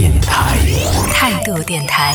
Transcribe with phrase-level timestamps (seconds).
[0.00, 0.56] 电台。
[1.12, 2.14] 态度电台。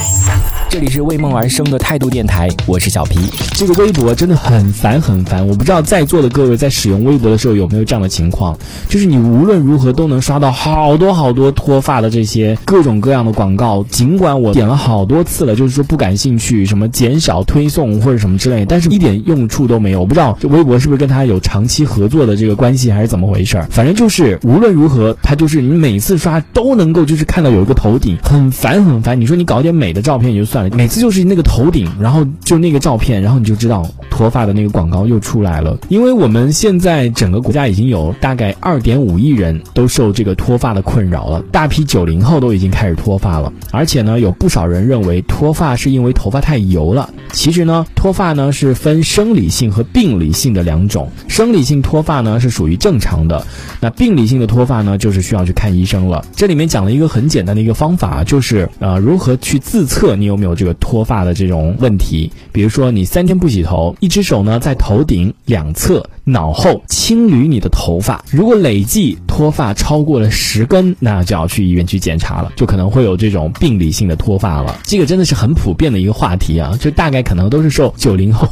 [0.68, 3.20] 这里是为梦而生的态度电台，我是小皮。
[3.54, 8.57] 这个微博真的很烦很烦，我不知道在座的各位在使用微博的时候有没有这样的情况，
[8.89, 20.02] 就是你无论如何都能刷到好多好多脱发的这些各种各样的广告，尽管我点了好多次了，就是说不感兴趣，什么减少推送或者什么之类，但是一点用处都没有。
[20.02, 23.68] 我不知道这微博是不是跟他有长期合作的这个关系，还是怎么回事儿？
[23.70, 29.20] 反正就是无论如何，他就是你每次刷都能够就是看到有一个头顶，很烦很烦。
[29.20, 35.78] 你说你搞点美的照片也就算了，每次就是那个头顶，然后就那个照片，然后你就知道脱发的那个广告又出来了。
[35.89, 47.09] 因为我们现在整个国家已经有大概二点五亿人都受这个脱发的困扰了，大批九零后都已经开始脱发了，而且呢，有不少人认为脱发是因为头发太油了。
[47.33, 53.45] 其实呢，脱发呢是分生理性和病理性的两种，生理性脱发呢是属于正常的，
[53.81, 56.23] 那病理性的脱发呢就是需要去看医生了。
[56.36, 62.31] 这里面讲了一个很简单的一个方法，就是呃如何去自测你有没有这个脱发的这种问题。
[62.52, 66.08] 比如说你三天不洗头，一只手呢在头顶两侧。
[66.27, 74.80] 脑后轻捋你的头发，如果累计脱发超过了十根，那就要去医院去检查了，就可能会有这种病理性的脱发了。
[74.83, 78.47] 这个真的是很普遍的一个话题啊，就大概可能都是受九零后，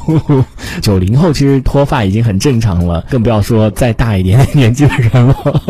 [0.81, 5.63] 九零后其实脱发已经很正常了，更不要说再大一点年纪的人了。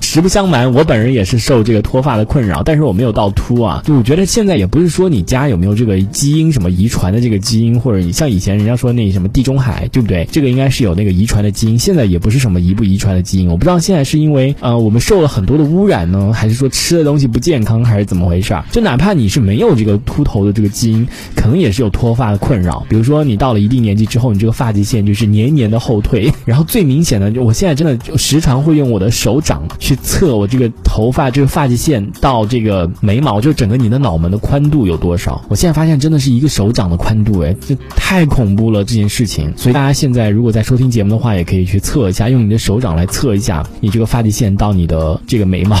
[0.00, 3.82] 实不相瞒，我本人也是受这个脱发的困扰，但是我没有到秃啊。
[3.84, 10.24] 就我觉得现在也不是说你家有没有这个基因什么遗传的这个基因，或者你像以前人家说那什么地中海，对不对？
[10.30, 11.50] 这个应该是有那个遗传的。
[11.50, 18.64] 基因现在也不是什么遗不遗传的基因，我不知道现在是因为呃我们受了很多的污染呢，还是说吃的东西不健康，还是怎么回事儿？
[18.70, 22.84] 就哪怕你是没有这个秃头的这个基因，可能也是有脱发的困扰。
[22.88, 35.40] 比如说你到了一定年纪之后，你这个发际线就是年年的后退，然后最明显的就我现在真的时常会用我的手掌去测我这个头发这个发际线到这个眉毛，就整个你的脑门的宽度有多少。
[35.48, 39.52] 我现在发现真的是一个手掌的宽度，哎，这太恐怖了这件事情。
[39.56, 45.76] 所以大家现在如果在收听节目的话，也可以去测一下，用你的手掌来测一下你这个发际线到你的这个眉毛，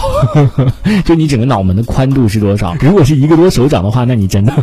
[1.04, 2.74] 就你整个脑门的宽度是多少。
[2.80, 4.54] 如果是一个多手掌的话，那你真的，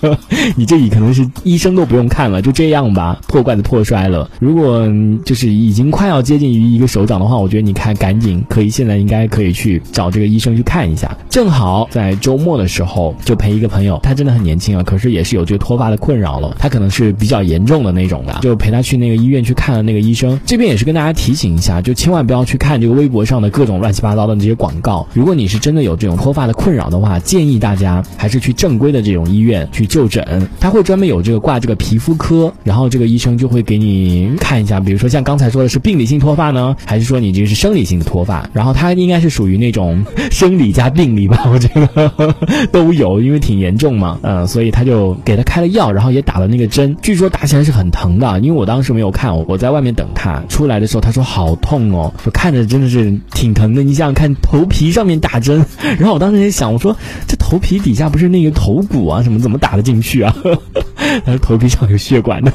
[0.56, 4.28] 你这里可能是医生都不用看了，就这样吧，破罐子破摔了。
[4.40, 4.86] 如果
[5.24, 11.16] 就是已经快要接近于一个手掌的话，我觉得你看赶紧可以，现在应该可以去找这个医生去看一下。
[11.28, 20.38] 正好在周末的时候就陪一个朋友，他真的很年轻啊，可是也是有这个脱发的困扰了，他可能是比较严重的那种的，就陪他去那个医院去看了那个医生。
[20.44, 25.06] 这边也是跟大家提醒一下，就千万不要去看这个微博上的各种乱七八糟的这些广告。
[25.12, 30.48] 如果你是真的有这种脱发的困扰的话，建议大家还是去正规的这种医院去就诊。
[30.58, 38.48] 他会专门有这个挂这个皮肤科，然后这个医生就会给你看一下，比如说像刚才说的是病理性脱发呢，还是说你这个是生理性的脱发？
[38.52, 42.34] 然后他应该是属于那种生理加病理吧，我觉得
[42.72, 53.12] 都有，因为挺严重嘛，嗯，所以他就给他开了药，然后也打了那个针，据说打起来是很疼的，因为我当时没有看，我在外面等他出来的时候，他说好痛哦，就看着真的是
[53.42, 53.82] 挺疼的。
[53.82, 55.66] 你想想看，头皮上面打针，
[55.98, 60.32] 然后我当时也想，我说这头皮底下不是那个头骨啊，什么怎么打得进去啊？
[61.26, 62.52] 他说头皮上有血管的。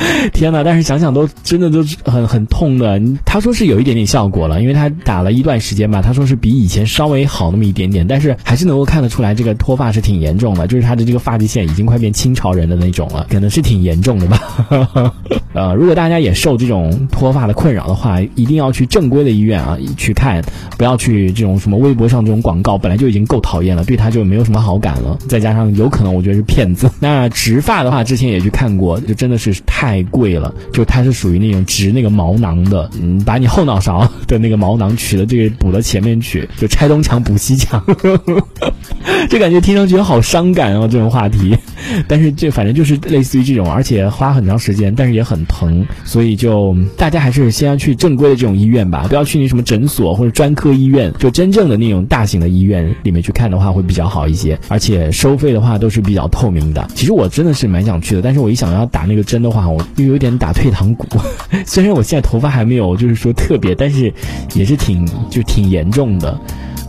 [0.32, 0.64] 天哪！
[0.64, 3.00] 但是想想都真的都是很很痛的。
[3.24, 6.00] 他说是有一点点效果了，因为他打了一段时间吧。
[6.02, 15.14] 他说是比以前稍微好那么一点点，但是还是能够看得出来这个脱发是挺严重的，就是他的这个发际线已经快变清朝人的那种了，可能是挺严重的吧。
[15.52, 20.42] 呃，如果大家也受这种脱发的困扰的话，一定要去正规的医院啊去看，
[20.78, 25.18] 不要去这种什么微博上这种广告，本来就已经够讨厌了，对他就没有什么好感了。
[25.28, 26.90] 再加上有可能我觉得是骗子。
[27.00, 30.54] 那植发的话，之前也去看过，就真的是太太贵了。
[30.72, 37.84] 就它是属于那种植那个毛囊的，嗯，把你后脑勺的那个毛囊取了，这个补到前面去，就拆东墙补西墙，
[39.28, 41.56] 就感觉听上去好伤感哦，这种话题。
[42.08, 56.86] 但是这反正就是类似于这种，而且花很长时间，但是也很疼，所以就大家还是先要去正规的这种医院吧，不要去那什么诊所或者专科医院，就真正的那种大型的医院里面去看的话会比较好一些，而且收费的话都是比较透明的。
[56.94, 61.06] 其实我真的是蛮想去的，但是我一想要打那个针的话，我又有点打退堂鼓。
[61.66, 64.12] 虽然我现在头发还没有就是说特别，但是
[64.54, 66.38] 也是挺就挺严重的。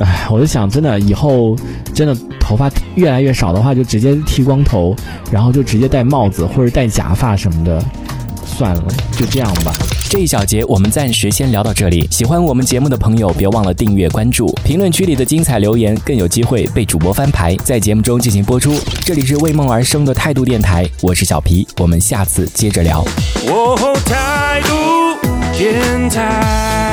[0.03, 1.55] 唉，我就想，真的以后
[1.93, 4.95] 真的头发越来越少的话，就直接剃光头，
[5.31, 7.83] 然后就直接戴帽子或者戴假发什么的。
[8.45, 8.83] 算了，
[9.17, 9.73] 就这样吧。
[10.09, 12.05] 这一小节我们暂时先聊到这里。
[12.11, 14.53] 喜欢我们节目的朋友，别忘了订阅关注。
[14.63, 18.77] 评论区里的精彩留言更有机会被主播翻牌，在节目中进行播出。
[19.03, 23.03] 这里是为梦而生的态度电台，我是小皮，我们下次接着聊。
[23.47, 23.75] 哦，
[24.05, 24.77] 态度
[25.57, 26.90] 电台。